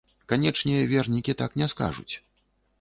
[0.31, 2.11] Канечне, вернікі так не скажуць.